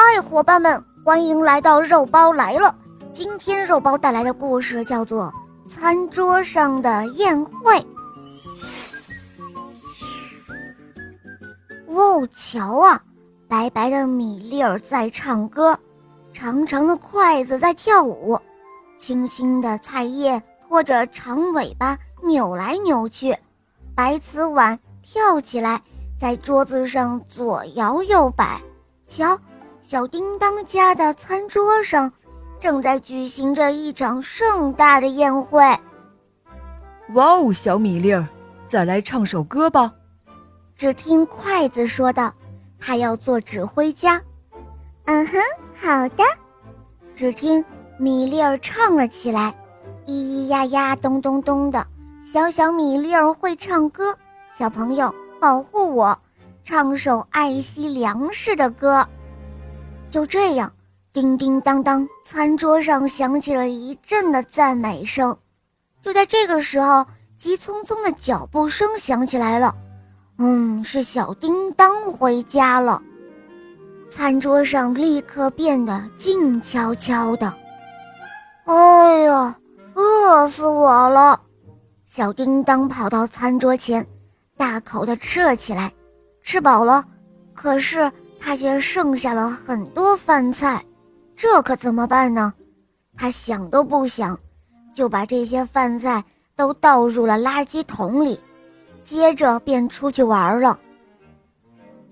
[0.00, 2.72] 嗨，伙伴们，欢迎来到肉包来了。
[3.12, 5.24] 今天肉包带来的故事叫做
[5.68, 7.74] 《餐桌上的宴会》。
[11.88, 13.02] 哦，瞧啊，
[13.48, 15.76] 白白的米粒儿在唱歌，
[16.32, 18.38] 长长的筷子在跳舞，
[19.00, 23.36] 青青的菜叶拖着长尾巴扭来扭去，
[23.96, 25.82] 白瓷碗跳起来，
[26.16, 28.62] 在桌子上左摇右摆。
[29.08, 29.36] 瞧。
[29.90, 32.12] 小叮当家的餐桌上，
[32.60, 35.62] 正在举行着一场盛大的宴会。
[37.14, 38.28] 哇哦，小米粒儿，
[38.66, 39.90] 再来唱首歌吧！
[40.76, 42.30] 只听筷子说道
[42.78, 44.20] ：“他要做指挥家。”
[45.08, 45.38] 嗯哼，
[45.74, 46.22] 好的。
[47.16, 47.64] 只听
[47.98, 49.54] 米粒儿唱了起来
[50.04, 51.86] ：“咿咿呀呀，咚咚咚的。”
[52.30, 54.14] 小小米粒儿会唱歌，
[54.54, 56.18] 小朋友保护我，
[56.62, 59.08] 唱首爱惜粮食的歌。
[60.10, 60.72] 就这样，
[61.12, 65.36] 叮叮当当，餐桌上响起了一阵的赞美声。
[66.00, 67.04] 就在这个时候，
[67.36, 69.74] 急匆匆的脚步声响起来了。
[70.38, 73.02] 嗯，是小叮当回家了。
[74.08, 77.52] 餐桌上立刻变得静悄悄的。
[78.64, 79.54] 哎呀，
[79.94, 81.38] 饿死我了！
[82.06, 84.06] 小叮当跑到餐桌前，
[84.56, 85.92] 大口的吃了起来。
[86.42, 87.04] 吃饱了，
[87.52, 88.10] 可是。
[88.40, 90.84] 他却剩下了很多饭菜，
[91.36, 92.52] 这可怎么办呢？
[93.16, 94.38] 他想都不想，
[94.94, 96.24] 就把这些饭菜
[96.56, 98.40] 都倒入了垃圾桶里，
[99.02, 100.78] 接着便出去玩了。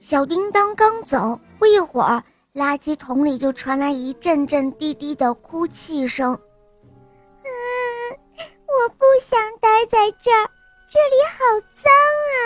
[0.00, 2.22] 小叮当刚走，不一会儿，
[2.54, 6.32] 垃圾桶里就传来一阵阵低低的哭泣声。
[7.42, 7.48] 嗯，
[8.66, 10.50] 我不想待在这儿，
[10.88, 12.36] 这里好脏啊！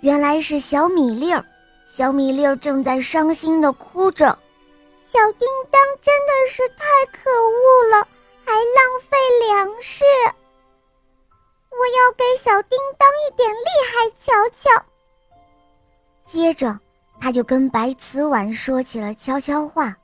[0.00, 1.44] 原来是小米粒儿。
[1.88, 4.38] 小米粒儿正在伤心地哭着，
[5.04, 8.06] 小叮当真的是太可恶了，
[8.44, 9.16] 还浪费
[9.48, 10.04] 粮食。
[11.70, 14.84] 我要给小叮当一点厉害瞧瞧。
[16.24, 16.78] 接着，
[17.20, 19.96] 他就跟白瓷碗说起了悄悄话。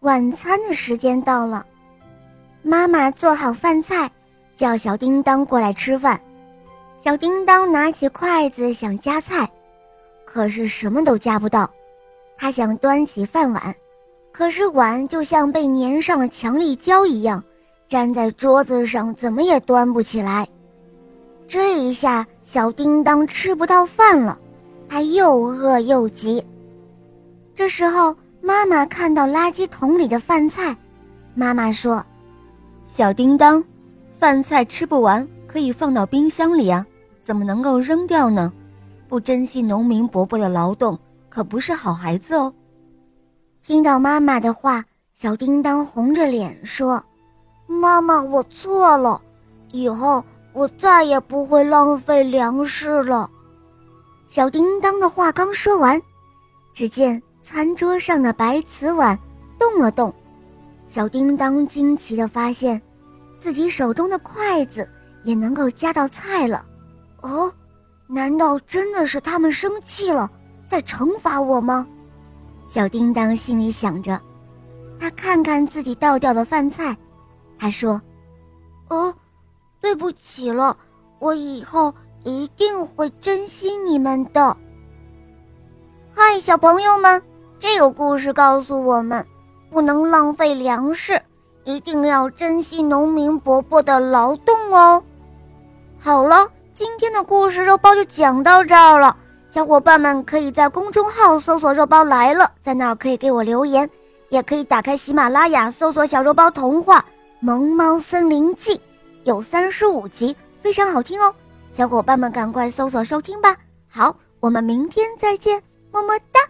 [0.00, 1.66] 晚餐的时间到了，
[2.62, 4.10] 妈妈做好饭菜，
[4.56, 6.20] 叫小叮当过来吃饭。
[7.02, 9.50] 小叮当拿起筷子想夹菜。
[10.30, 11.68] 可是什么都夹不到，
[12.36, 13.74] 他想端起饭碗，
[14.30, 17.42] 可是碗就像被粘上了强力胶一样，
[17.88, 20.46] 粘在桌子上，怎么也端不起来。
[21.48, 24.38] 这一下，小叮当吃不到饭了，
[24.86, 26.44] 他又饿又急。
[27.54, 30.76] 这时候，妈妈看到垃圾桶里的饭菜，
[31.34, 32.04] 妈妈说
[32.84, 33.64] ：“小叮当，
[34.18, 36.86] 饭菜吃不完可以放到冰箱里啊，
[37.22, 38.52] 怎么能够扔掉呢？”
[39.08, 40.98] 不珍惜农民伯伯的劳动，
[41.30, 42.52] 可不是好孩子哦。
[43.62, 47.02] 听到妈妈的话，小叮当红着脸说
[47.66, 49.20] ：“妈妈，我错了，
[49.72, 53.30] 以后我再也不会浪费粮食了。”
[54.28, 56.00] 小叮当的话刚说完，
[56.74, 59.18] 只见餐桌上的白瓷碗
[59.58, 60.14] 动了动，
[60.86, 62.80] 小叮当惊奇地发现，
[63.38, 64.86] 自己手中的筷子
[65.22, 66.62] 也能够夹到菜了。
[67.22, 67.50] 哦。
[68.10, 70.30] 难道真的是他们生气了，
[70.66, 71.86] 在惩罚我吗？
[72.66, 74.18] 小叮当心里想着。
[74.98, 76.96] 他看看自己倒掉的饭菜，
[77.58, 78.00] 他说
[78.88, 79.14] ：“哦，
[79.80, 80.74] 对不起了，
[81.18, 84.56] 我以后一定会珍惜你们的。”
[86.16, 87.22] 嗨，小朋友们，
[87.58, 89.24] 这个故事告诉我们，
[89.70, 91.20] 不能浪费粮食，
[91.64, 95.04] 一定要珍惜农民伯伯的劳动哦。
[95.98, 96.48] 好了。
[96.78, 99.16] 今天的故事肉包就讲到这儿了，
[99.50, 103.90] 小伙伴们可以在公众号搜索“肉包来了”，在那儿可以给我留言，
[104.28, 107.04] 也可以打开喜马拉雅搜索“小肉包童话
[107.40, 108.76] 萌猫森林记》，
[109.24, 111.34] 有三十五集，非常好听哦，
[111.72, 113.56] 小伙伴们赶快搜索收听吧。
[113.88, 115.60] 好，我们明天再见，
[115.90, 116.47] 么么哒。